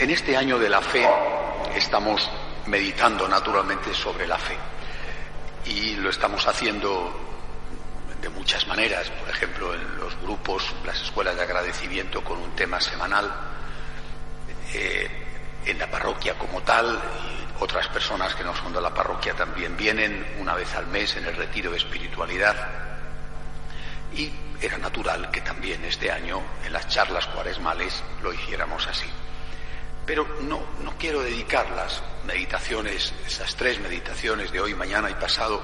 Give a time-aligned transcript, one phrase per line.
[0.00, 1.06] En este año de la fe
[1.74, 2.26] estamos
[2.64, 4.56] meditando naturalmente sobre la fe.
[5.66, 7.12] Y lo estamos haciendo
[8.18, 12.80] de muchas maneras, por ejemplo en los grupos, las escuelas de agradecimiento con un tema
[12.80, 13.30] semanal,
[14.72, 15.06] eh,
[15.66, 19.76] en la parroquia como tal, y otras personas que no son de la parroquia también
[19.76, 22.56] vienen una vez al mes en el retiro de espiritualidad.
[24.14, 29.06] Y era natural que también este año en las charlas cuaresmales lo hiciéramos así.
[30.10, 35.62] Pero no, no quiero dedicar las meditaciones, esas tres meditaciones de hoy, mañana y pasado,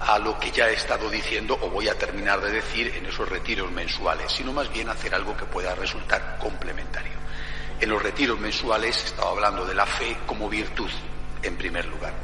[0.00, 3.28] a lo que ya he estado diciendo o voy a terminar de decir en esos
[3.28, 7.12] retiros mensuales, sino más bien hacer algo que pueda resultar complementario.
[7.78, 10.90] En los retiros mensuales he estado hablando de la fe como virtud,
[11.44, 12.14] en primer lugar,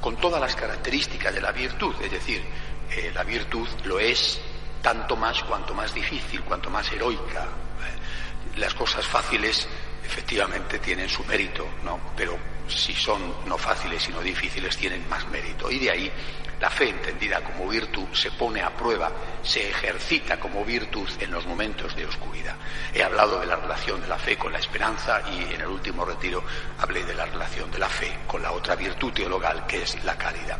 [0.00, 2.42] con todas las características de la virtud, es decir,
[2.90, 4.40] eh, la virtud lo es
[4.82, 7.44] tanto más cuanto más difícil, cuanto más heroica.
[7.44, 9.68] Eh, las cosas fáciles
[10.04, 11.98] efectivamente tienen su mérito, ¿no?
[12.16, 15.70] Pero si son no fáciles sino difíciles tienen más mérito.
[15.70, 16.12] Y de ahí
[16.60, 19.10] la fe entendida como virtud se pone a prueba,
[19.42, 22.54] se ejercita como virtud en los momentos de oscuridad.
[22.94, 26.04] He hablado de la relación de la fe con la esperanza y en el último
[26.04, 26.44] retiro
[26.78, 30.16] hablé de la relación de la fe con la otra virtud teologal que es la
[30.16, 30.58] caridad.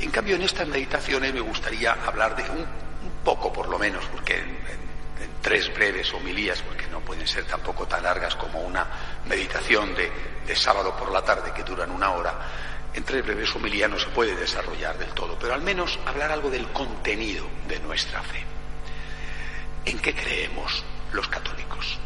[0.00, 2.66] En cambio, en estas meditaciones me gustaría hablar de un,
[3.22, 4.56] poco, por lo menos, porque en,
[5.40, 10.96] tres breves homilías, porque no pueden ser tampoco tan largas como una meditación de, sábado
[10.96, 12.34] por la tarde que duran una hora,
[12.92, 16.50] en tres breves homilías no se puede desarrollar del todo, pero al menos hablar algo
[16.50, 18.44] del contenido de nuestra fe.
[19.84, 21.98] ¿En qué creemos los católicos?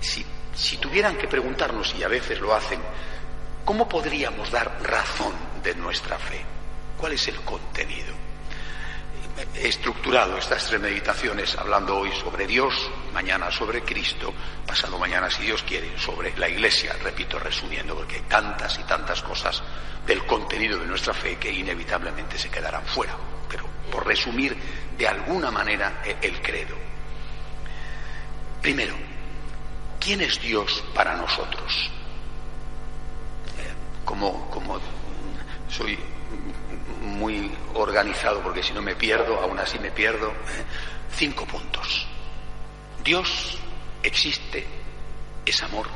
[0.00, 2.80] Si tuvieran que preguntarnos, y a veces lo hacen,
[3.64, 6.44] ¿cómo podríamos dar razón de nuestra fe?
[6.98, 8.11] ¿Cuál es el contenido?
[9.54, 14.32] Estructurado estas tres meditaciones hablando hoy sobre Dios, mañana sobre Cristo,
[14.66, 19.22] pasado mañana, si Dios quiere, sobre la Iglesia, repito, resumiendo, porque hay tantas y tantas
[19.22, 19.62] cosas
[20.06, 23.16] del contenido de nuestra fe que inevitablemente se quedarán fuera.
[23.48, 24.56] Pero por resumir
[24.98, 26.76] de alguna manera e, el credo.
[28.60, 28.94] Primero,
[29.98, 31.90] ¿quién es Dios para nosotros?
[33.58, 33.72] Eh,
[34.04, 34.78] como, como
[35.70, 35.98] soy
[37.00, 40.28] muy organizado, porque si no me pierdo, aún así me pierdo.
[40.30, 40.64] ¿eh?
[41.14, 42.06] Cinco puntos.
[43.02, 43.58] Dios
[44.02, 44.66] existe,
[45.44, 45.86] es amor,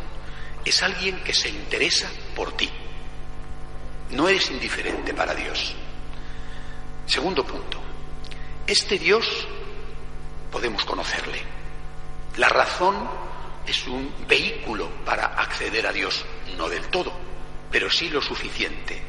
[0.64, 2.70] es alguien que se interesa por ti.
[4.10, 5.74] No eres indiferente para Dios.
[7.06, 7.80] Segundo punto.
[8.66, 9.46] Este Dios
[10.50, 11.42] podemos conocerle.
[12.36, 13.08] La razón
[13.66, 16.24] es un vehículo para acceder a Dios,
[16.56, 17.12] no del todo,
[17.70, 19.00] pero sí lo suficiente.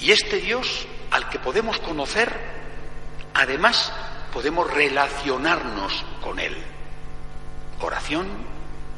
[0.00, 2.32] Y este Dios al que podemos conocer,
[3.34, 3.92] además
[4.32, 6.56] podemos relacionarnos con Él.
[7.80, 8.26] Oración,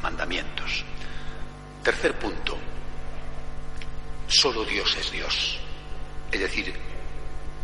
[0.02, 0.84] mandamientos.
[1.82, 2.56] Tercer punto,
[4.28, 5.58] solo Dios es Dios.
[6.32, 6.74] Es decir,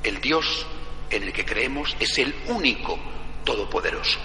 [0.03, 0.67] el Dios
[1.11, 2.99] en el que creemos es el único
[3.45, 4.19] todopoderoso.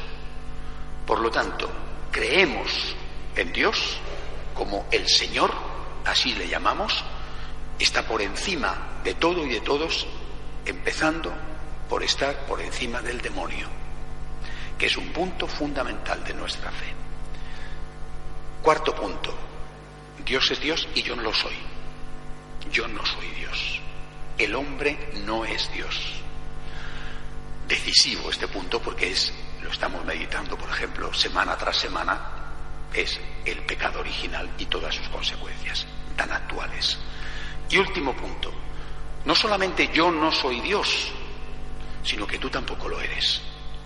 [1.06, 1.70] Por lo tanto,
[2.12, 2.96] creemos
[3.36, 3.98] en Dios
[4.54, 5.54] como el Señor,
[6.06, 7.04] así le llamamos,
[7.80, 10.08] está por encima de todo y de todos,
[10.66, 11.34] empezando
[11.90, 13.68] por estar por encima del demonio,
[14.78, 16.94] que es un punto fundamental de nuestra fe.
[18.62, 19.34] Cuarto punto,
[20.26, 21.56] Dios es Dios y yo no lo soy.
[22.72, 23.82] Yo no soy Dios.
[24.38, 26.14] El hombre no es Dios.
[27.68, 32.22] Decisivo este punto porque es, lo estamos meditando, por ejemplo, semana tras semana,
[32.94, 35.86] es el pecado original y todas sus consecuencias
[36.16, 36.98] tan actuales.
[37.70, 38.52] Y último punto,
[39.28, 41.12] no solamente yo no soy Dios,
[42.02, 43.42] sino que tú tampoco lo eres.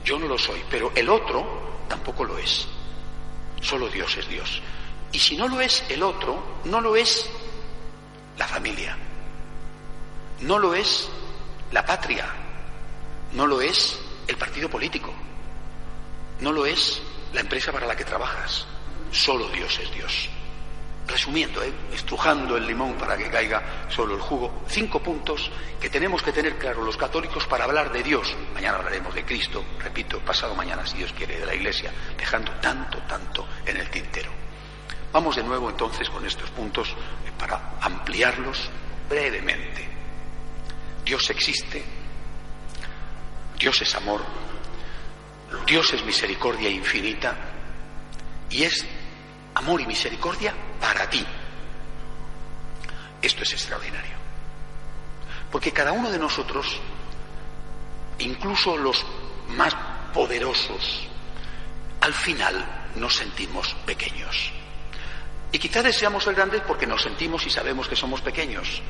[0.05, 2.67] Yo no lo soy, pero el otro tampoco lo es.
[3.59, 4.61] Solo Dios es Dios.
[5.11, 7.27] Y si no lo es el otro, no lo es
[8.37, 8.95] la familia,
[10.41, 11.09] no lo es
[11.71, 12.27] la patria,
[13.33, 15.11] no lo es el partido político,
[16.39, 17.01] no lo es
[17.33, 18.67] la empresa para la que trabajas.
[19.11, 20.29] Solo Dios es Dios
[21.07, 21.73] resumiendo, ¿eh?
[21.93, 26.57] estrujando el limón para que caiga solo el jugo, cinco puntos que tenemos que tener
[26.57, 28.35] claro los católicos para hablar de Dios.
[28.53, 32.99] Mañana hablaremos de Cristo, repito, pasado mañana, si Dios quiere, de la Iglesia, dejando tanto,
[32.99, 34.31] tanto en el tintero.
[35.11, 38.69] Vamos de nuevo entonces con estos puntos eh, para ampliarlos
[39.09, 39.87] brevemente.
[41.03, 41.83] Dios existe,
[43.57, 44.21] Dios es amor,
[45.65, 47.35] Dios es misericordia infinita
[48.49, 48.85] y es
[49.55, 51.25] amor y misericordia para ti.
[53.21, 54.15] Esto es extraordinario.
[55.51, 56.81] Porque cada uno de nosotros,
[58.19, 59.05] incluso los
[59.49, 59.73] más
[60.13, 61.07] poderosos,
[62.01, 64.51] al final nos sentimos pequeños.
[65.51, 68.81] Y quizá deseamos ser grandes porque nos sentimos y sabemos que somos pequeños.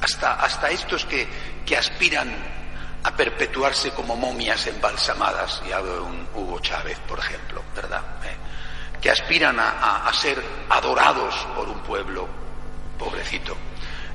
[0.00, 1.28] Hasta, hasta estos que,
[1.64, 2.34] que aspiran
[3.04, 8.02] a perpetuarse como momias embalsamadas, y hablo de un Hugo Chávez, por ejemplo, ¿verdad?
[8.24, 8.36] ¿Eh?
[9.04, 12.26] Que aspiran a, ser adorados por un pueblo
[12.98, 13.54] pobrecito.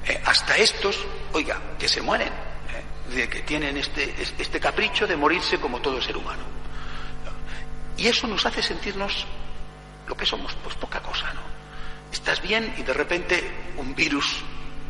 [0.04, 3.14] Eh, hasta estos, oiga, que se mueren, ¿eh?
[3.14, 6.42] de que tienen este, este capricho de morirse como todo ser humano.
[7.98, 9.28] Y eso nos hace sentirnos
[10.08, 11.42] lo que somos, pues poca cosa, ¿no?
[12.12, 13.44] Estás bien y de repente
[13.78, 14.42] un virus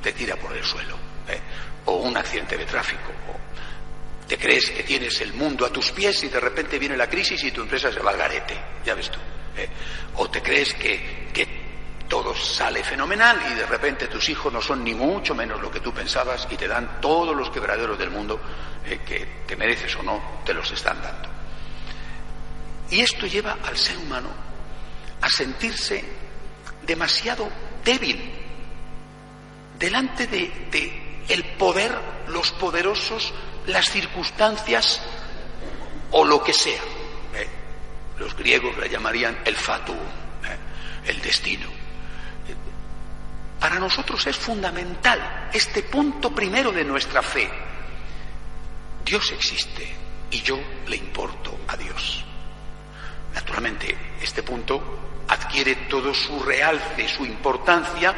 [0.02, 0.96] te tira por el suelo,
[1.28, 1.42] ¿eh?
[1.84, 6.24] o un accidente de tráfico, o te crees que tienes el mundo a tus pies
[6.24, 9.12] y de repente viene la crisis y tu empresa se va al garete, ya ves
[9.12, 9.20] tú.
[9.58, 9.70] ¿Eh?
[10.16, 11.60] O te crees que, que
[12.10, 15.80] todo sale fenomenal y de repente tus hijos no son ni mucho menos lo que
[15.80, 18.40] tú pensabas y te dan todos los quebraderos del mundo
[18.86, 21.30] eh, que te mereces o no, te los están dando.
[22.90, 24.30] Y esto lleva al ser humano
[25.22, 26.04] a sentirse
[26.82, 27.48] demasiado
[27.86, 28.34] débil
[29.78, 31.96] delante de, de, el poder,
[32.30, 33.32] los poderosos,
[33.68, 35.02] las circunstancias
[36.12, 36.82] o lo que sea.
[38.20, 40.58] Los griegos la llamarían el fatuum, ¿eh?
[41.06, 41.68] el destino.
[43.60, 47.50] Para nosotros es fundamental este punto primero de nuestra fe.
[49.04, 49.96] Dios existe
[50.32, 52.24] y yo le importo a Dios.
[53.34, 58.16] Naturalmente, este punto adquiere todo su realce, su importancia,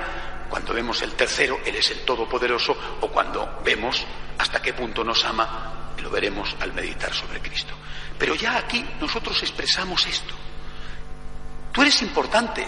[0.49, 4.05] cuando vemos el tercero, Él es el Todopoderoso, o cuando vemos
[4.37, 7.73] hasta qué punto nos ama, lo veremos al meditar sobre Cristo.
[8.17, 10.33] Pero ya aquí nosotros expresamos esto.
[11.71, 12.67] Tú eres importante.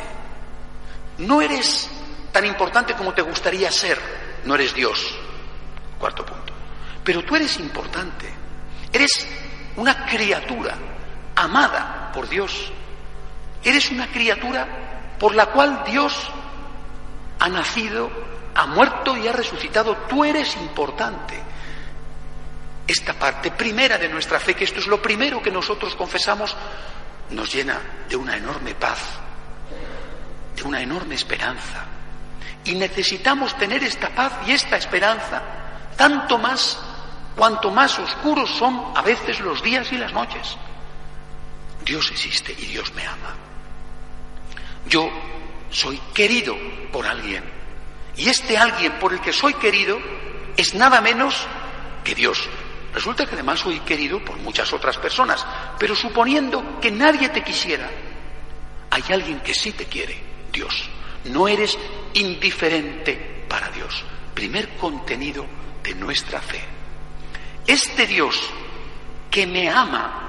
[1.20, 1.90] No eres
[2.32, 4.00] tan importante como te gustaría ser.
[4.46, 5.16] No eres Dios.
[6.00, 6.54] Cuarto punto.
[7.04, 8.34] Pero tú eres importante.
[8.92, 9.28] Eres
[9.76, 10.76] una criatura
[11.36, 12.72] amada por Dios.
[13.64, 16.32] Eres una criatura por la cual Dios
[17.40, 18.10] ha nacido,
[18.56, 19.96] ha muerto y ha resucitado.
[20.10, 21.53] Tú eres importante.
[22.88, 26.56] Esta parte primera de nuestra fe, que esto es lo primero que nosotros confesamos,
[27.30, 29.00] nos llena de una enorme paz,
[30.56, 31.86] de una enorme esperanza.
[32.66, 35.42] Y necesitamos tener esta paz y esta esperanza,
[35.98, 36.78] tanto más
[37.36, 40.58] cuanto más oscuros son a veces los días y las noches.
[41.84, 43.36] Dios existe y Dios me ama.
[44.88, 45.10] Yo
[45.70, 46.56] soy querido
[46.92, 47.44] por alguien.
[48.16, 49.98] Y este alguien por el que soy querido
[50.56, 51.48] es nada menos
[52.04, 52.48] que Dios.
[52.94, 55.46] Resulta que además soy querido por muchas otras personas,
[55.80, 57.90] pero suponiendo que nadie te quisiera,
[58.92, 60.90] hay alguien que sí te quiere, Dios.
[61.26, 61.78] No eres
[62.14, 64.04] indiferente para Dios.
[64.36, 65.46] Primer contenido
[65.82, 66.62] de nuestra fe.
[67.66, 68.40] Este Dios
[69.32, 70.22] que me ama,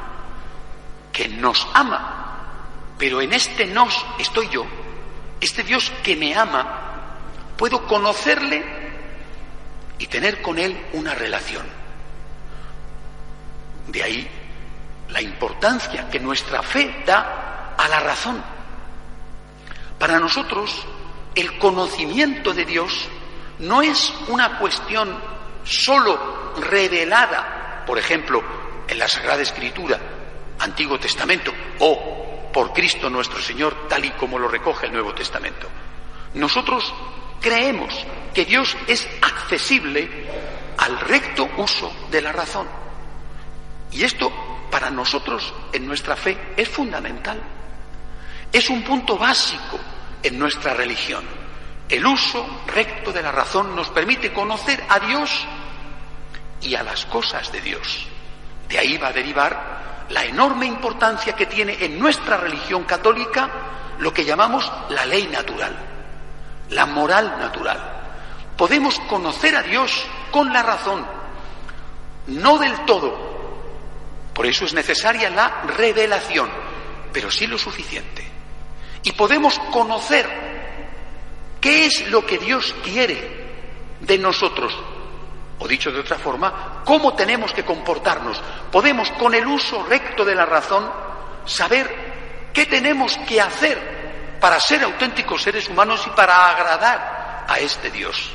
[1.13, 2.25] que nos ama,
[2.99, 4.65] pero en este nos estoy yo,
[5.41, 7.19] este Dios que me ama,
[7.59, 8.65] puedo conocerle
[9.99, 11.84] y tener con él una relación.
[13.89, 14.29] De ahí
[15.09, 18.43] la importancia que nuestra fe da a la razón.
[19.99, 20.85] Para nosotros,
[21.35, 23.09] el conocimiento de Dios
[23.61, 25.17] no es una cuestión
[25.65, 28.43] solo revelada, por ejemplo,
[28.87, 29.99] en la Sagrada Escritura,
[30.59, 35.69] Antiguo Testamento, o por Cristo nuestro Señor, tal y como lo recoge el Nuevo Testamento.
[36.35, 36.93] Nosotros
[37.41, 37.95] creemos
[38.33, 40.09] que Dios es accesible
[40.79, 42.84] al recto uso de la razón.
[43.95, 44.31] Y esto
[44.71, 47.41] para nosotros en nuestra fe es fundamental.
[48.53, 49.79] Es un punto básico
[50.23, 51.25] en nuestra religión.
[51.89, 55.31] El uso recto de la razón nos permite conocer a Dios
[56.61, 58.07] y a las cosas de Dios.
[58.69, 63.51] De ahí va a derivar la enorme importancia que tiene en nuestra religión católica
[63.99, 65.77] lo que llamamos la ley natural,
[66.71, 67.79] la moral natural.
[68.57, 71.07] Podemos conocer a Dios con la razón,
[72.27, 73.34] no del todo.
[74.35, 76.51] Por eso es necesaria la revelación,
[77.13, 78.27] pero sí lo suficiente.
[79.03, 80.29] Y podemos conocer
[81.61, 83.45] qué es lo que Dios quiere
[84.01, 84.75] de nosotros
[85.59, 88.41] o dicho de otra forma, cómo tenemos que comportarnos.
[88.71, 90.91] Podemos, con el uso recto de la razón,
[91.45, 97.91] saber qué tenemos que hacer para ser auténticos seres humanos y para agradar a este
[97.91, 98.31] Dios.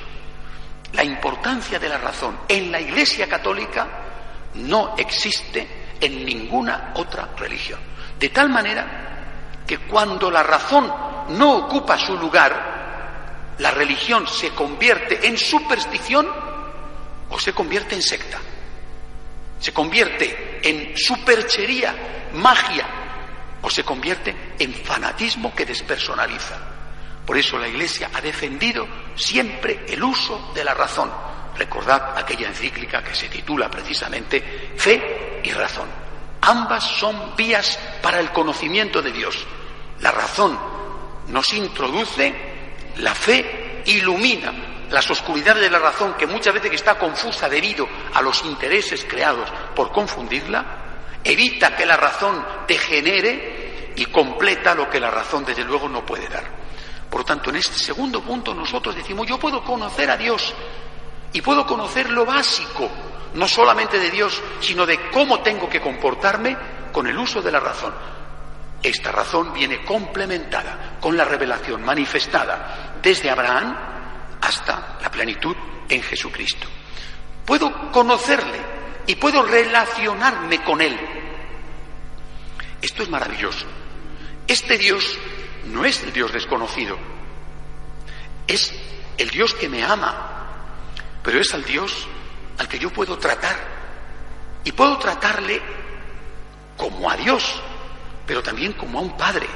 [0.94, 3.88] La importancia de la razón en la Iglesia Católica
[4.56, 5.68] no existe
[6.00, 7.80] en ninguna otra religión.
[8.20, 10.92] De tal manera que cuando la razón
[11.30, 16.28] no ocupa su lugar, la religión se convierte en superstición
[17.30, 18.40] o se convierte en secta,
[19.60, 22.88] se convierte en superchería, magia,
[23.62, 26.58] o se convierte en fanatismo que despersonaliza.
[27.26, 31.12] Por eso la Iglesia ha defendido siempre el uso de la razón.
[31.58, 35.88] Recordad aquella encíclica que se titula precisamente Fe y Razón.
[36.42, 39.46] Ambas son vías para el conocimiento de Dios.
[40.00, 40.58] La razón
[41.28, 42.34] nos introduce,
[42.98, 48.22] la fe ilumina las oscuridades de la razón que muchas veces está confusa debido a
[48.22, 50.66] los intereses creados por confundirla,
[51.24, 56.28] evita que la razón degenere y completa lo que la razón desde luego no puede
[56.28, 56.60] dar.
[57.10, 60.54] Por tanto, en este segundo punto nosotros decimos, yo puedo conocer a Dios
[61.34, 62.90] y puedo conocer lo básico,
[63.34, 66.58] no solamente de Dios, sino de cómo tengo que comportarme
[66.92, 67.94] con el uso de la razón.
[68.82, 73.76] Esta razón viene complementada con la revelación manifestada desde Abraham
[74.42, 75.56] hasta la plenitud
[75.90, 76.68] en Jesucristo.
[77.46, 78.60] Puedo conocerle
[79.06, 80.98] y puedo relacionarme con él.
[82.82, 83.66] Esto es maravilloso.
[84.48, 85.18] Este Dios
[85.66, 86.98] no es el Dios desconocido,
[88.48, 88.74] es
[89.18, 90.48] el Dios que me ama,
[91.24, 92.08] pero es el Dios
[92.60, 93.80] al que yo puedo tratar.
[94.64, 95.62] Y puedo tratarle
[96.78, 97.60] como a Dios,
[98.26, 99.48] pero también como a un padre,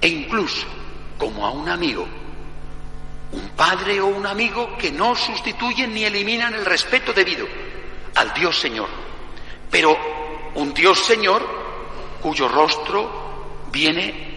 [0.00, 0.66] e incluso
[1.18, 2.06] como a un amigo.
[3.32, 7.46] Un padre o un amigo que no sustituyen ni eliminan el respeto debido
[8.14, 8.88] al Dios Señor,
[9.70, 9.96] pero
[10.54, 11.46] un Dios Señor
[12.22, 14.28] cuyo rostro viene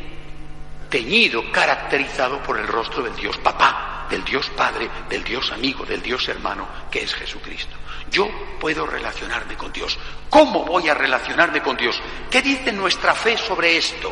[0.90, 6.02] teñido, caracterizado por el rostro del Dios Papá, del Dios Padre, del Dios amigo, del
[6.02, 7.76] Dios hermano, que es Jesucristo.
[8.12, 9.98] Yo puedo relacionarme con Dios.
[10.30, 12.00] ¿Cómo voy a relacionarme con Dios?
[12.30, 14.12] ¿Qué dice nuestra fe sobre esto?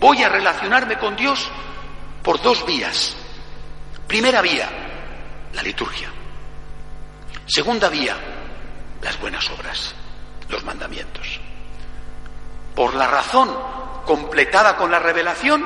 [0.00, 1.48] Voy a relacionarme con Dios
[2.24, 3.16] por dos vías.
[4.08, 4.68] Primera vía,
[5.52, 6.10] la liturgia.
[7.46, 8.16] Segunda vía,
[9.00, 9.94] las buenas obras,
[10.48, 11.40] los mandamientos.
[12.74, 13.56] Por la razón
[14.04, 15.64] completada con la revelación,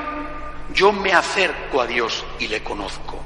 [0.71, 3.24] yo me acerco a Dios y le conozco.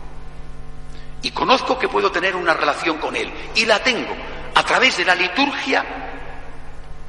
[1.22, 3.32] Y conozco que puedo tener una relación con Él.
[3.56, 4.16] Y la tengo
[4.56, 5.86] a través de la liturgia,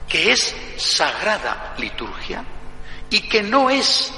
[0.08, 2.44] que es sagrada liturgia,
[3.08, 4.12] y que no es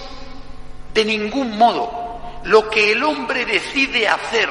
[0.93, 4.49] de ningún modo lo que el hombre decide hacer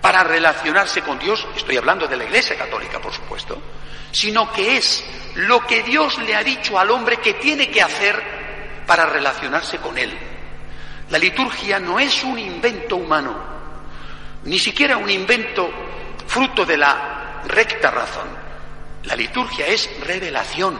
[0.00, 3.60] para relacionarse con Dios, estoy hablando de la Iglesia Católica, por supuesto,
[4.12, 8.22] sino que es lo que Dios le ha dicho al hombre que tiene que hacer
[8.86, 10.16] para relacionarse con Él.
[11.10, 13.59] La liturgia no es un invento humano,
[14.44, 15.70] ni siquiera un invento
[16.26, 18.28] fruto de la recta razón.
[19.04, 20.78] La liturgia es revelación.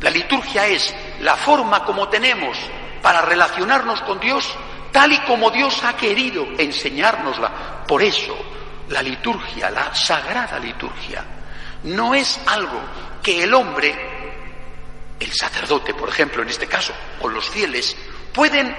[0.00, 2.58] La liturgia es la forma como tenemos
[3.02, 4.54] para relacionarnos con Dios
[4.92, 7.84] tal y como Dios ha querido enseñárnosla.
[7.86, 8.34] Por eso,
[8.88, 11.24] la liturgia, la sagrada liturgia,
[11.84, 12.80] no es algo
[13.22, 13.94] que el hombre,
[15.20, 17.96] el sacerdote, por ejemplo, en este caso, o los fieles,
[18.32, 18.74] pueden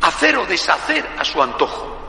[0.00, 2.01] hacer o deshacer a su antojo.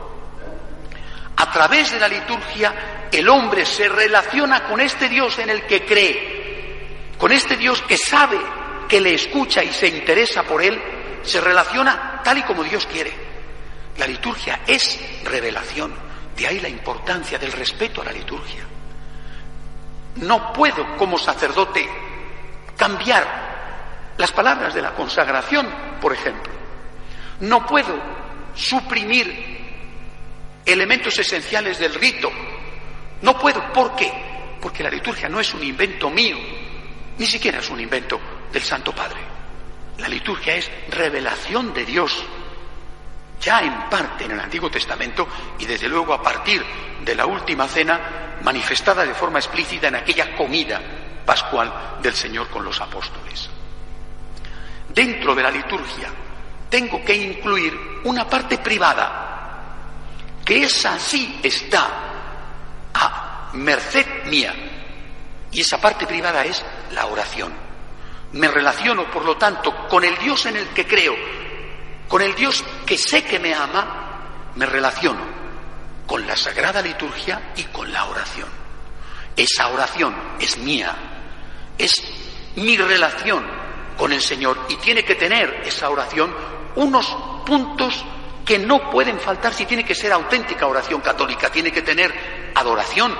[1.36, 5.84] A través de la liturgia el hombre se relaciona con este Dios en el que
[5.84, 8.38] cree, con este Dios que sabe,
[8.88, 10.80] que le escucha y se interesa por él,
[11.22, 13.12] se relaciona tal y como Dios quiere.
[13.96, 15.94] La liturgia es revelación,
[16.36, 18.64] de ahí la importancia del respeto a la liturgia.
[20.16, 21.88] No puedo como sacerdote
[22.76, 25.68] cambiar las palabras de la consagración,
[26.00, 26.52] por ejemplo.
[27.40, 28.00] No puedo
[28.54, 29.53] suprimir
[30.64, 32.30] elementos esenciales del rito.
[33.22, 33.72] No puedo.
[33.72, 34.12] ¿Por qué?
[34.60, 36.36] Porque la liturgia no es un invento mío,
[37.18, 38.20] ni siquiera es un invento
[38.52, 39.20] del Santo Padre.
[39.98, 42.24] La liturgia es revelación de Dios,
[43.40, 45.28] ya en parte en el Antiguo Testamento
[45.58, 46.64] y desde luego a partir
[47.04, 50.80] de la última cena manifestada de forma explícita en aquella comida
[51.24, 53.48] pascual del Señor con los apóstoles.
[54.88, 56.08] Dentro de la liturgia
[56.68, 59.33] tengo que incluir una parte privada,
[60.44, 61.88] que esa sí está
[62.92, 64.54] a merced mía.
[65.50, 67.52] Y esa parte privada es la oración.
[68.32, 71.14] Me relaciono, por lo tanto, con el Dios en el que creo,
[72.08, 75.34] con el Dios que sé que me ama, me relaciono
[76.06, 78.48] con la sagrada liturgia y con la oración.
[79.36, 80.94] Esa oración es mía,
[81.78, 82.02] es
[82.56, 83.44] mi relación
[83.96, 86.34] con el Señor y tiene que tener esa oración
[86.76, 87.06] unos
[87.46, 88.04] puntos
[88.44, 91.50] que no pueden faltar si tiene que ser auténtica oración católica.
[91.50, 93.16] Tiene que tener adoración,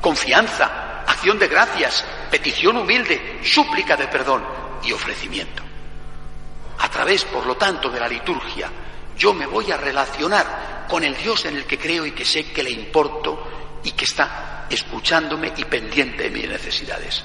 [0.00, 4.44] confianza, acción de gracias, petición humilde, súplica de perdón
[4.82, 5.62] y ofrecimiento.
[6.78, 8.70] A través, por lo tanto, de la liturgia,
[9.16, 12.52] yo me voy a relacionar con el Dios en el que creo y que sé
[12.52, 17.24] que le importo y que está escuchándome y pendiente de mis necesidades.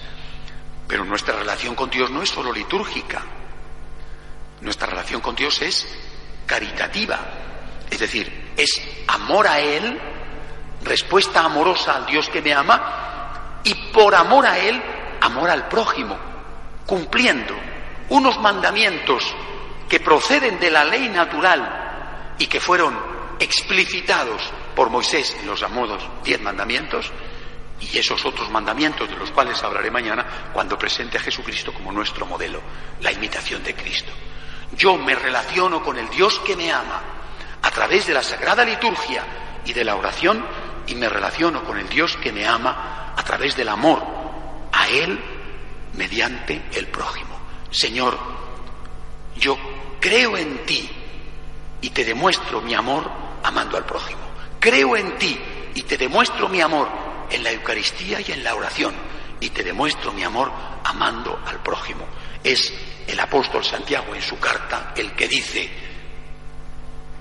[0.87, 3.23] Pero nuestra relación con Dios no es solo litúrgica,
[4.61, 5.87] nuestra relación con Dios es
[6.45, 7.19] caritativa,
[7.89, 9.99] Es decir, es amor a Él,
[10.83, 14.81] respuesta amorosa al Dios que me ama, y por amor a Él,
[15.21, 16.17] amor al prójimo,
[16.85, 17.53] cumpliendo
[18.09, 19.23] unos mandamientos
[19.89, 22.97] que proceden de la ley natural y que fueron
[23.39, 24.41] explicitados
[24.75, 27.11] por Moisés en los llamados diez mandamientos,
[27.81, 32.25] y esos otros mandamientos de los cuales hablaré mañana cuando presente a Jesucristo como nuestro
[32.25, 32.61] modelo,
[33.01, 34.11] la imitación de Cristo.
[34.77, 37.01] Yo me relaciono con el Dios que me ama
[37.61, 39.23] a través de la sagrada liturgia
[39.65, 40.45] y de la oración
[40.87, 44.01] y me relaciono con el Dios que me ama a través del amor
[44.71, 45.19] a Él
[45.93, 47.37] mediante el prójimo.
[47.69, 48.17] Señor,
[49.35, 49.57] yo
[49.99, 50.89] creo en ti
[51.81, 53.09] y te demuestro mi amor
[53.43, 54.21] amando al prójimo.
[54.59, 55.39] Creo en ti
[55.73, 56.87] y te demuestro mi amor
[57.29, 58.93] en la Eucaristía y en la oración
[59.39, 60.51] y te demuestro mi amor
[60.83, 62.05] amando al prójimo.
[62.43, 62.73] Es
[63.07, 65.69] el apóstol Santiago en su carta el que dice,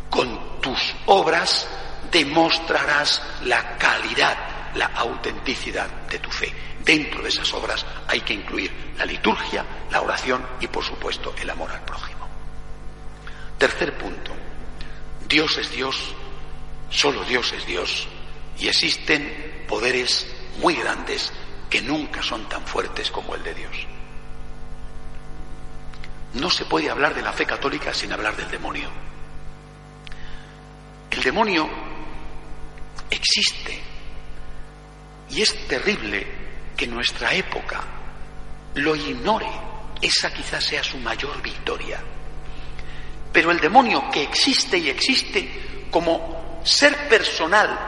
[0.09, 1.69] con tus obras
[2.11, 4.37] demostrarás la calidad,
[4.75, 6.53] la autenticidad de tu fe.
[6.85, 11.51] Dentro de esas obras hay que incluir la liturgia, la oración y, por supuesto, el
[11.51, 12.29] amor al prójimo.
[13.59, 14.33] Tercer punto.
[15.29, 16.15] Dios es Dios,
[16.89, 18.09] solo Dios es Dios,
[18.59, 20.27] y existen poderes
[20.59, 21.33] muy grandes
[21.69, 23.87] que nunca son tan fuertes como el de Dios.
[26.35, 28.89] No se puede hablar de la fe católica sin hablar del demonio.
[31.11, 31.69] El demonio
[33.11, 33.81] existe
[35.29, 36.27] y es terrible
[36.77, 37.81] que nuestra época
[38.75, 39.51] lo ignore.
[40.01, 42.01] Esa quizás sea su mayor victoria.
[43.33, 47.79] Pero el demonio que existe y existe como ser personal,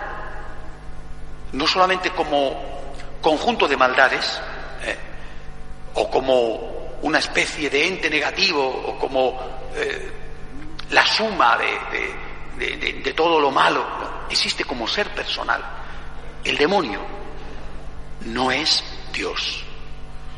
[1.53, 2.83] no solamente como
[3.21, 4.41] conjunto de maldades,
[4.83, 4.97] eh,
[5.95, 9.39] o como una especie de ente negativo, o como
[9.75, 10.11] eh,
[10.91, 13.85] la suma de, de, todo lo malo,
[14.31, 15.63] existe como ser personal.
[16.45, 17.01] El demonio
[18.27, 19.65] no es Dios.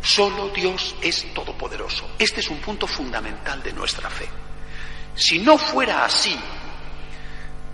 [0.01, 2.11] Solo Dios es todopoderoso.
[2.19, 4.29] Este es un punto fundamental de nuestra fe.
[5.15, 6.39] Si no fuera así,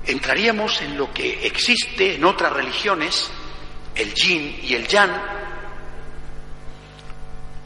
[0.05, 3.31] entraríamos en lo que existe en otras religiones,
[3.95, 5.11] el yin y el yang,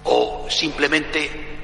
[0.05, 1.55] o simplemente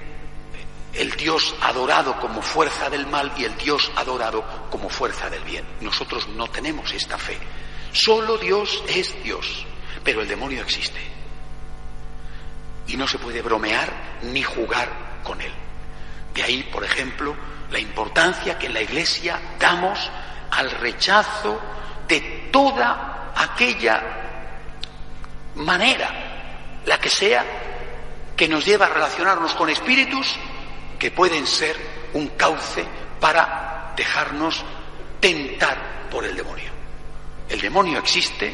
[0.92, 5.64] el Dios adorado como fuerza del mal y el Dios adorado como fuerza del bien.
[5.80, 7.38] Nosotros no tenemos esta fe.
[7.92, 9.64] Solo Dios es Dios,
[10.04, 11.00] pero el demonio existe.
[12.86, 15.52] Y no se puede bromear ni jugar con él.
[16.34, 17.36] De ahí, por ejemplo,
[17.70, 20.10] la importancia que en la Iglesia damos
[20.50, 21.60] al rechazo
[22.08, 24.02] de toda aquella
[25.54, 27.44] manera, la que sea,
[28.40, 30.34] que nos lleva a relacionarnos con espíritus
[30.98, 31.76] que pueden ser
[32.14, 32.86] un cauce
[33.20, 34.64] para dejarnos
[35.20, 36.70] tentar por el demonio.
[37.50, 38.50] El demonio existe,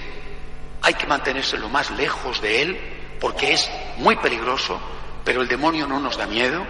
[0.83, 2.81] hay que mantenerse lo más lejos de él
[3.21, 4.81] porque es muy peligroso,
[5.25, 6.67] pero el demonio no nos da miedo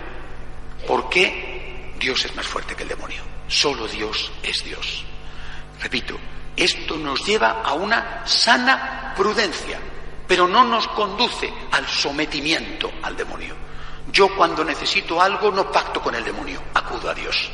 [0.87, 3.23] porque Dios es más fuerte que el demonio.
[3.49, 5.07] Solo Dios es Dios.
[5.81, 6.19] Repito,
[6.55, 9.81] esto nos lleva a una sana prudencia,
[10.27, 13.55] pero no nos conduce al sometimiento al demonio.
[14.11, 17.51] Yo cuando necesito algo no pacto con el demonio, acudo a Dios.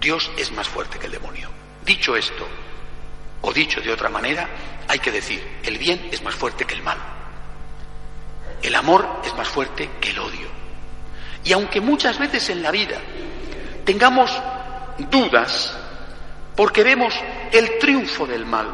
[0.00, 1.50] Dios es más fuerte que el demonio.
[1.84, 2.46] Dicho esto,
[3.42, 4.48] o dicho de otra manera,
[4.88, 6.98] hay que decir, el bien es más fuerte que el mal.
[8.62, 10.48] El amor es más fuerte que el odio.
[11.44, 13.00] Y aunque muchas veces en la vida
[13.84, 14.32] tengamos
[15.10, 15.76] dudas
[16.56, 17.14] porque vemos
[17.52, 18.66] el triunfo del mal,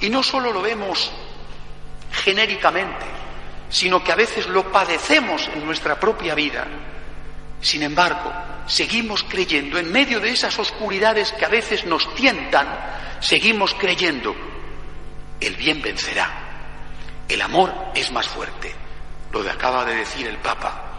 [0.00, 1.10] y no solo lo vemos
[2.14, 3.04] genéricamente,
[3.68, 6.66] sino que a veces lo padecemos en nuestra propia vida.
[7.60, 8.32] Sin embargo,
[8.66, 12.66] seguimos creyendo, en medio de esas oscuridades que a veces nos tientan,
[13.20, 14.34] seguimos creyendo,
[15.40, 16.30] el bien vencerá,
[17.28, 18.74] el amor es más fuerte.
[19.32, 20.92] Lo que acaba de decir el Papa,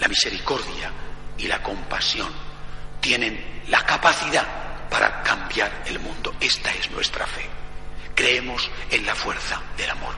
[0.00, 0.90] la misericordia
[1.38, 2.28] y la compasión
[3.00, 6.34] tienen la capacidad para cambiar el mundo.
[6.40, 7.59] Esta es nuestra fe.
[8.14, 10.14] Creemos en la fuerza del amor.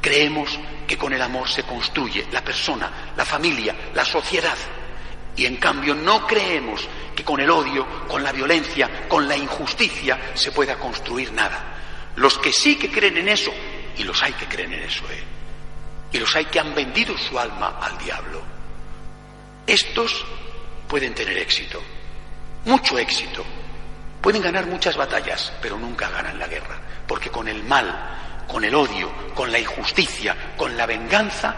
[0.00, 4.56] Creemos que con el amor se construye la persona, la familia, la sociedad.
[5.36, 10.32] Y en cambio no creemos que con el odio, con la violencia, con la injusticia
[10.34, 11.76] se pueda construir nada.
[12.16, 13.52] Los que sí que creen en eso,
[13.96, 15.22] y los hay que creen en eso, ¿eh?
[16.12, 18.42] y los hay que han vendido su alma al diablo,
[19.66, 20.24] estos
[20.88, 21.80] pueden tener éxito,
[22.64, 23.44] mucho éxito,
[24.20, 28.18] pueden ganar muchas batallas, pero nunca ganan la guerra, porque con el mal
[28.50, 31.54] con el odio, con la injusticia, con la venganza,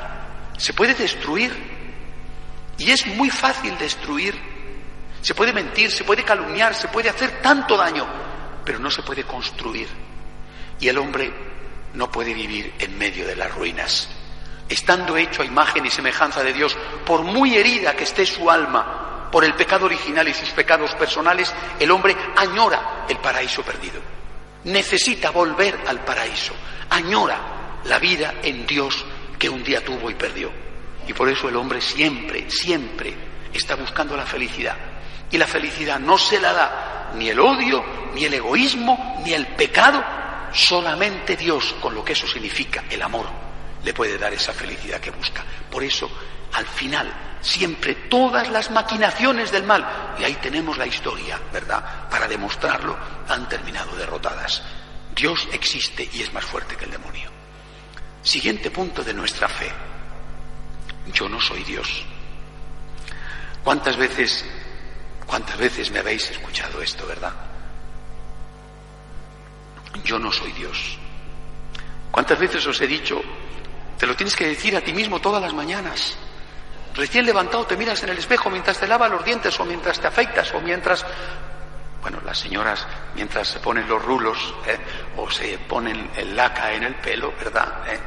[0.58, 1.72] se puede destruir.
[2.76, 4.52] Y es muy fácil destruir
[5.20, 8.04] Se puede mentir, se puede calumniar, se puede hacer tanto daño,
[8.64, 9.86] pero no se puede construir.
[10.80, 11.32] Y el hombre
[11.94, 14.08] no puede vivir en medio de las ruinas.
[14.68, 19.11] Estando hecho a imagen y semejanza de Dios, por muy herida que esté su alma
[19.32, 23.98] por el pecado original y sus pecados personales, el hombre añora el paraíso perdido.
[24.64, 26.52] Necesita volver al paraíso.
[26.90, 29.02] Añora la vida en Dios
[29.38, 30.52] que un día tuvo y perdió.
[31.08, 33.14] Y por eso el hombre siempre, siempre
[33.54, 34.76] está buscando la felicidad.
[35.30, 37.82] Y la felicidad no se la da ni el odio,
[38.14, 40.04] ni el egoísmo, ni el pecado.
[40.52, 43.26] Solamente Dios, con lo que eso significa, el amor,
[43.82, 45.42] le puede dar esa felicidad que busca.
[45.70, 46.10] Por eso,
[46.52, 52.08] al final, siempre todas las maquinaciones del mal, y ahí tenemos la historia, ¿verdad?
[52.08, 52.96] Para demostrarlo,
[53.28, 54.62] han terminado derrotadas.
[55.14, 57.30] Dios existe y es más fuerte que el demonio.
[58.22, 59.70] Siguiente punto de nuestra fe.
[61.12, 62.04] Yo no soy Dios.
[63.64, 64.44] ¿Cuántas veces,
[65.26, 67.32] cuántas veces me habéis escuchado esto, verdad?
[70.04, 70.98] Yo no soy Dios.
[72.10, 73.20] ¿Cuántas veces os he dicho,
[73.98, 76.16] te lo tienes que decir a ti mismo todas las mañanas?
[76.94, 80.06] Recién levantado te miras en el espejo mientras te lavas los dientes o mientras te
[80.06, 81.04] afeitas o mientras,
[82.02, 84.78] bueno, las señoras mientras se ponen los rulos ¿eh?
[85.16, 87.82] o se ponen el laca en el pelo, ¿verdad?
[87.88, 87.98] ¿Eh?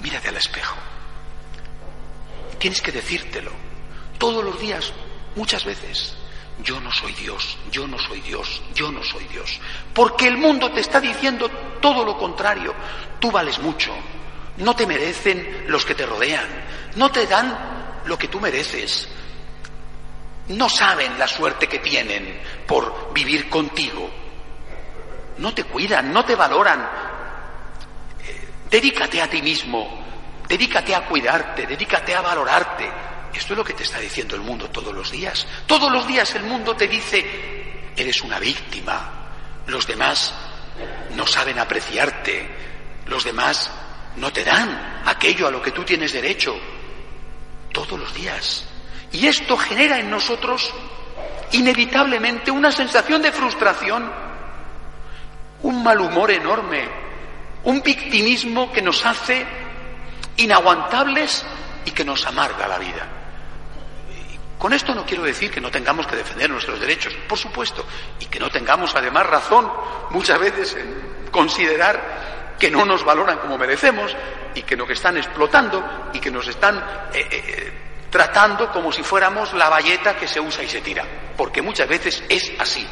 [0.00, 0.76] Mírate al espejo.
[2.58, 3.50] Tienes que decírtelo
[4.18, 4.92] todos los días,
[5.36, 6.16] muchas veces.
[6.62, 9.60] Yo no soy Dios, yo no soy Dios, yo no soy Dios.
[9.92, 12.72] Porque el mundo te está diciendo todo lo contrario.
[13.18, 13.92] Tú vales mucho,
[14.58, 16.48] no te merecen los que te rodean,
[16.96, 19.08] no te dan lo que tú mereces,
[20.48, 24.10] no saben la suerte que tienen por vivir contigo,
[25.38, 26.88] no te cuidan, no te valoran.
[28.22, 30.04] Eh, dedícate a ti mismo,
[30.46, 32.90] dedícate a cuidarte, dedícate a valorarte.
[33.32, 35.46] Esto es lo que te está diciendo el mundo todos los días.
[35.66, 39.10] Todos los días el mundo te dice, eres una víctima,
[39.66, 40.32] los demás
[41.16, 42.48] no saben apreciarte,
[43.06, 43.70] los demás
[44.16, 46.56] no te dan aquello a lo que tú tienes derecho
[47.72, 48.64] todos los días.
[49.12, 50.72] Y esto genera en nosotros
[51.52, 54.10] inevitablemente una sensación de frustración,
[55.62, 56.88] un mal humor enorme,
[57.64, 59.46] un victimismo que nos hace
[60.36, 61.44] inaguantables
[61.84, 63.08] y que nos amarga la vida.
[64.58, 67.84] Con esto no quiero decir que no tengamos que defender nuestros derechos, por supuesto,
[68.18, 69.70] y que no tengamos además razón
[70.10, 74.14] muchas veces en considerar que no nos valoran como merecemos
[74.54, 76.78] y que nos están explotando y que nos están
[77.12, 77.72] eh, eh,
[78.10, 81.04] tratando como si fuéramos la valleta que se usa y se tira,
[81.36, 82.86] porque muchas veces es así.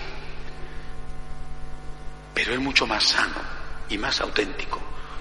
[2.35, 3.37] Pero es mucho más sano
[3.89, 4.81] y más auténtico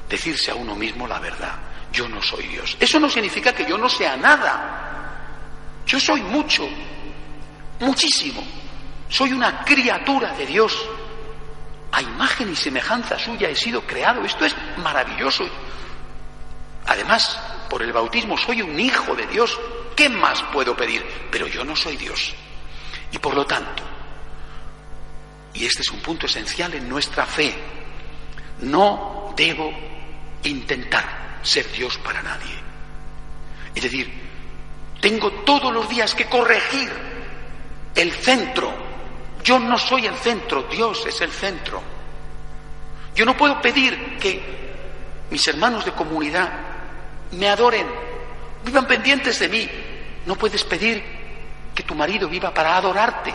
[0.10, 1.56] decirse a uno mismo la verdad.
[1.92, 2.78] Yo no soy Dios.
[2.80, 5.22] Eso no significa que yo no sea nada.
[5.86, 6.68] Yo soy mucho,
[7.80, 8.42] muchísimo.
[9.10, 10.88] Soy una criatura de Dios
[11.92, 14.24] a imagen y semejanza suya he sido creado.
[14.24, 15.48] Esto es maravilloso.
[16.88, 17.38] Además,
[17.70, 19.60] por el bautismo soy un hijo de Dios.
[19.96, 21.06] ¿Qué más puedo pedir?
[21.32, 22.34] Pero yo no soy Dios.
[23.12, 23.84] Y por lo tanto,
[25.54, 27.54] y este es un punto esencial en nuestra fe,
[28.62, 29.72] no debo
[30.44, 32.56] intentar ser Dios para nadie.
[33.76, 34.12] Es decir,
[35.02, 36.90] tengo todos los días que corregir
[37.96, 38.91] el centro
[39.44, 41.82] yo no soy el centro, Dios es el centro.
[43.16, 44.62] Yo no puedo pedir que
[45.30, 46.50] mis hermanos de comunidad
[47.32, 47.88] me adoren,
[48.64, 49.70] vivan pendientes de mí.
[50.26, 51.04] No puedes pedir
[51.74, 53.34] que tu marido viva para adorarte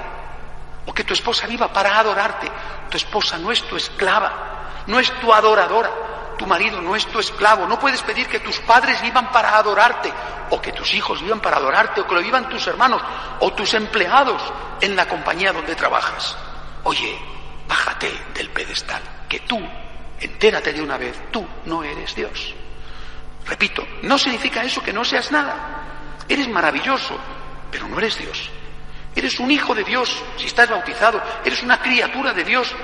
[0.86, 2.50] o que tu esposa viva para adorarte.
[2.90, 5.90] Tu esposa no es tu esclava, no es tu adoradora.
[6.38, 7.66] Tu marido no es tu esclavo.
[7.66, 10.12] No puedes pedir que tus padres vivan para adorarte,
[10.51, 13.03] o que tus hijos vivan para adorarte, o que lo vivan tus hermanos,
[13.40, 14.42] o tus empleados
[14.81, 16.37] en la compañía donde trabajas.
[16.85, 17.18] Oye,
[17.66, 19.59] bájate del pedestal, que tú,
[20.20, 22.55] entérate de una vez, tú no eres Dios.
[23.46, 25.55] Repito, no significa eso que no seas nada.
[26.29, 27.16] Eres maravilloso,
[27.70, 28.51] pero no eres Dios.
[29.14, 32.75] Eres un hijo de Dios, si estás bautizado, eres una criatura de Dios,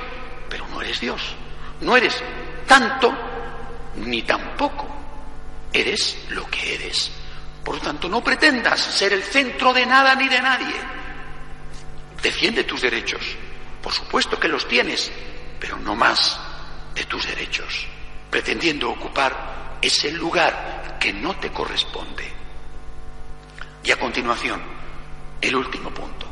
[0.49, 1.35] pero no eres Dios.
[1.81, 2.23] No eres
[2.67, 3.32] tanto
[3.97, 4.89] ni tampoco
[5.73, 7.11] eres lo que eres.
[7.65, 10.75] Por lo tanto, no pretendas ser el centro de nada ni de nadie.
[12.23, 13.23] Defiende tus derechos.
[13.81, 15.11] Por supuesto que los tienes,
[15.59, 16.39] pero no más
[16.95, 17.87] de tus derechos,
[18.31, 22.31] pretendiendo ocupar ese lugar que no te corresponde.
[23.85, 24.63] Y a continuación,
[25.41, 26.27] el último punto.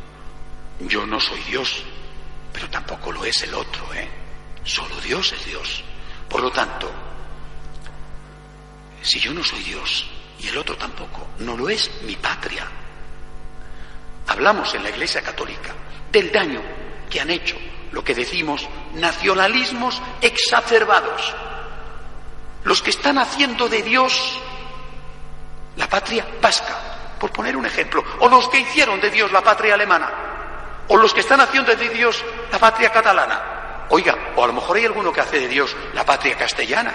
[0.81, 1.83] Yo no soy Dios,
[2.53, 4.09] pero tampoco lo es el otro, ¿eh?
[4.63, 5.83] Solo Dios es Dios.
[6.29, 6.93] Por lo tanto,
[9.03, 10.09] si yo no soy Dios
[10.41, 12.67] y el otro tampoco, no lo es mi patria.
[14.27, 15.75] hablamos en la Iglesia Católica
[16.11, 16.63] del daño
[17.09, 17.57] que han hecho
[17.93, 21.35] lo que decimos nacionalismos exacerbados,
[22.65, 24.41] los que están haciendo de Dios
[25.77, 29.75] la patria vasca, por poner un ejemplo, o los que hicieron de Dios la patria
[29.75, 30.11] alemana,
[30.89, 33.87] o los que están haciendo de Dios la patria catalana.
[33.91, 36.95] Oiga, o a lo mejor hay alguno que hace de Dios la patria castellana.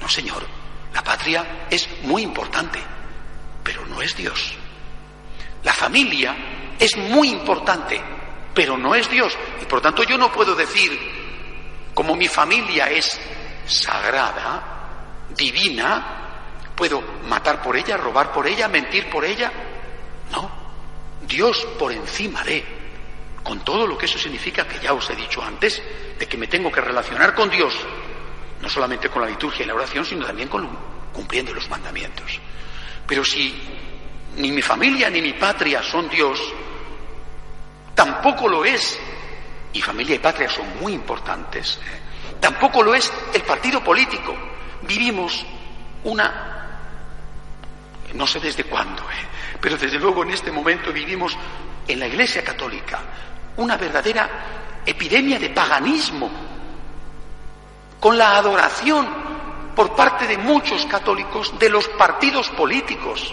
[0.00, 0.42] No, señor,
[0.94, 2.80] la patria es muy importante,
[3.62, 4.54] pero no es Dios.
[5.62, 8.00] La familia es muy importante,
[8.54, 9.36] pero no es Dios.
[9.60, 10.98] Y por tanto yo no puedo decir,
[11.94, 13.18] como mi familia es
[13.66, 19.50] sagrada, divina, puedo matar por ella, robar por ella, mentir por ella.
[20.30, 20.50] No,
[21.22, 22.64] Dios por encima de,
[23.42, 25.82] con todo lo que eso significa, que ya os he dicho antes,
[26.18, 27.74] de que me tengo que relacionar con Dios,
[28.62, 30.68] no solamente con la liturgia y la oración, sino también con
[31.12, 32.40] cumpliendo los mandamientos.
[33.06, 33.60] Pero si
[34.36, 36.40] ni mi familia ni mi patria son Dios,
[37.94, 38.98] tampoco lo es,
[39.72, 42.36] y familia y patria son muy importantes, ¿eh?
[42.40, 44.34] tampoco lo es el partido político.
[44.82, 45.44] Vivimos
[46.04, 46.78] una,
[48.14, 49.26] no sé desde cuándo, ¿eh?
[49.60, 51.36] pero desde luego en este momento vivimos
[51.86, 53.00] en la Iglesia Católica
[53.56, 54.30] una verdadera
[54.86, 56.30] epidemia de paganismo,
[58.02, 59.06] con la adoración
[59.76, 63.32] por parte de muchos católicos de los partidos políticos.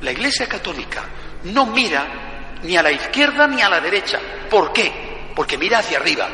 [0.00, 1.04] La Iglesia Católica
[1.44, 4.18] no mira ni a la izquierda ni a la derecha.
[4.50, 5.30] ¿Por qué?
[5.36, 6.28] Porque mira hacia arriba,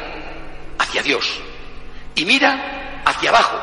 [0.78, 1.38] hacia Dios.
[2.14, 3.60] Y mira hacia abajo,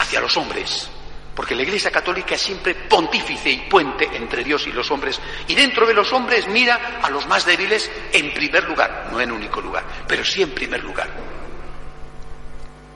[0.00, 0.90] hacia los hombres.
[1.36, 5.20] Porque la Iglesia Católica es siempre pontífice y puente entre Dios y los hombres.
[5.46, 9.30] Y dentro de los hombres mira a los más débiles en primer lugar, no en
[9.30, 11.39] único lugar, pero sí en primer lugar.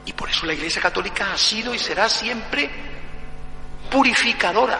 [0.07, 2.69] Y por eso la Iglesia Católica ha sido y será siempre
[3.90, 4.79] purificadora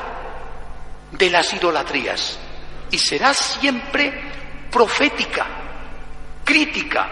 [1.13, 2.39] de las idolatrías
[2.91, 4.13] y será siempre
[4.71, 5.47] profética,
[6.45, 7.09] crítica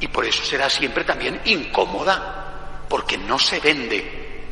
[0.00, 4.42] y por eso será siempre también incómoda, porque no se vende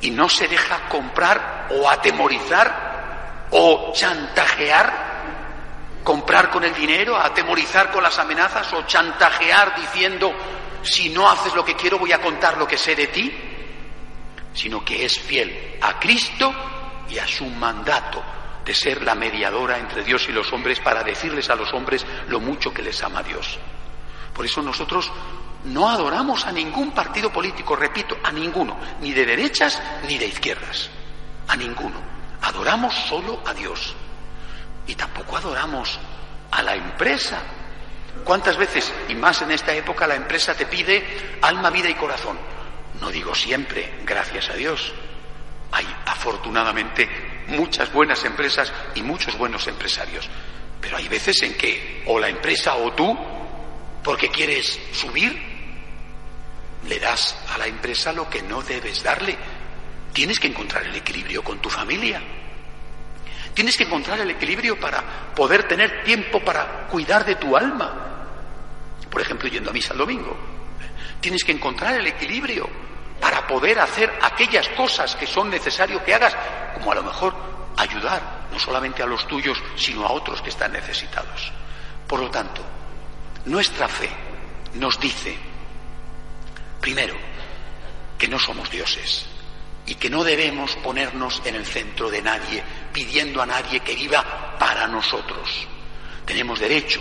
[0.00, 5.08] y no se deja comprar o atemorizar o chantajear,
[6.04, 10.34] comprar con el dinero, atemorizar con las amenazas o chantajear diciendo
[10.82, 13.32] si no haces lo que quiero voy a contar lo que sé de ti,
[14.52, 16.52] sino que es fiel a Cristo
[17.08, 18.22] y a su mandato
[18.64, 22.40] de ser la mediadora entre Dios y los hombres para decirles a los hombres lo
[22.40, 23.58] mucho que les ama Dios.
[24.34, 25.10] Por eso nosotros
[25.64, 30.90] no adoramos a ningún partido político, repito, a ninguno, ni de derechas ni de izquierdas,
[31.48, 32.00] a ninguno.
[32.42, 33.94] Adoramos solo a Dios.
[34.86, 35.98] Y tampoco adoramos
[36.50, 37.42] a la empresa.
[38.24, 41.04] ¿Cuántas veces, y más en esta época, la empresa te pide
[41.42, 42.38] alma, vida y corazón?
[43.00, 44.92] No digo siempre, gracias a Dios,
[45.72, 47.08] hay afortunadamente
[47.48, 50.28] muchas buenas empresas y muchos buenos empresarios.
[50.80, 53.16] Pero hay veces en que o la empresa o tú,
[54.02, 55.48] porque quieres subir,
[56.86, 59.36] le das a la empresa lo que no debes darle.
[60.12, 62.22] Tienes que encontrar el equilibrio con tu familia.
[63.58, 67.92] Tienes que encontrar el equilibrio para poder tener tiempo para cuidar de tu alma.
[69.10, 70.36] Por ejemplo, yendo a misa el domingo.
[71.20, 72.70] Tienes que encontrar el equilibrio
[73.20, 76.36] para poder hacer aquellas cosas que son necesario que hagas,
[76.74, 77.34] como a lo mejor
[77.76, 81.52] ayudar no solamente a los tuyos, sino a otros que están necesitados.
[82.06, 82.62] Por lo tanto,
[83.46, 84.08] nuestra fe
[84.74, 85.36] nos dice,
[86.80, 87.16] primero,
[88.16, 89.26] que no somos dioses
[89.88, 94.56] y que no debemos ponernos en el centro de nadie, pidiendo a nadie que viva
[94.58, 95.66] para nosotros.
[96.24, 97.00] Tenemos derecho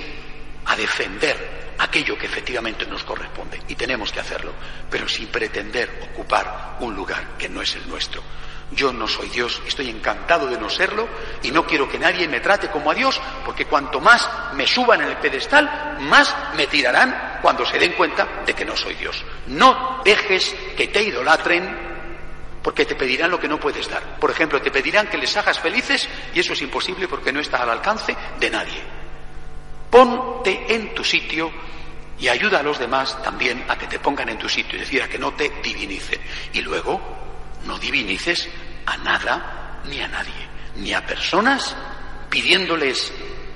[0.66, 4.54] a defender aquello que efectivamente nos corresponde y tenemos que hacerlo,
[4.90, 8.22] pero sin pretender ocupar un lugar que no es el nuestro.
[8.72, 11.08] Yo no soy Dios, estoy encantado de no serlo
[11.42, 15.02] y no quiero que nadie me trate como a Dios, porque cuanto más me suban
[15.02, 19.24] en el pedestal, más me tirarán cuando se den cuenta de que no soy Dios.
[19.48, 21.97] No dejes que te idolatren
[22.68, 24.20] porque te pedirán lo que no puedes dar.
[24.20, 27.60] Por ejemplo, te pedirán que les hagas felices y eso es imposible porque no está
[27.60, 28.84] al alcance de nadie.
[29.90, 31.50] Ponte en tu sitio
[32.20, 35.02] y ayuda a los demás también a que te pongan en tu sitio, es decir,
[35.02, 36.20] a que no te divinicen.
[36.52, 37.00] Y luego,
[37.66, 38.50] no divinices
[38.86, 41.74] a nada ni a nadie, ni a personas
[42.30, 43.14] pidiéndoles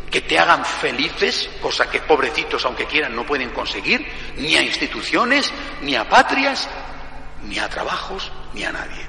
[0.09, 5.51] que te hagan felices, cosa que pobrecitos, aunque quieran, no pueden conseguir, ni a instituciones,
[5.81, 6.69] ni a patrias,
[7.43, 9.05] ni a trabajos, ni a nadie.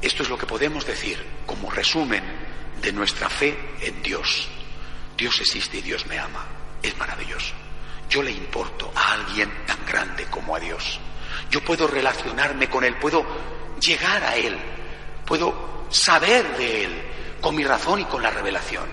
[0.00, 2.22] Esto es lo que podemos decir como resumen
[2.80, 4.48] de nuestra fe en Dios.
[5.16, 6.46] Dios existe y Dios me ama.
[6.82, 7.54] Es maravilloso.
[8.08, 11.00] Yo le importo a alguien tan grande como a Dios.
[11.50, 13.26] Yo puedo relacionarme con Él, puedo
[13.80, 14.56] llegar a Él,
[15.26, 17.02] puedo saber de Él
[17.40, 18.86] con mi razón y con la revelación.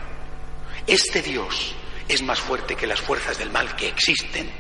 [0.88, 1.76] Este Dios
[2.08, 4.52] es más fuerte que las fuerzas del mal que existen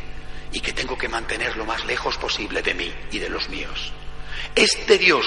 [0.56, 3.92] y que tengo que mantener lo más lejos posible de mí y de los míos.
[4.56, 5.26] Este Dios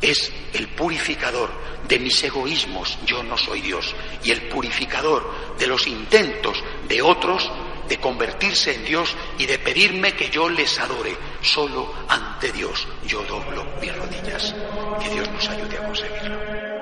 [0.00, 1.50] es el purificador
[1.88, 7.50] de mis egoísmos, yo no soy Dios, y el purificador de los intentos de otros
[7.88, 11.16] de convertirse en Dios y de pedirme que yo les adore.
[11.42, 14.54] Solo ante Dios yo doblo mis rodillas.
[15.00, 16.75] Que Dios nos ayude a conseguirlo.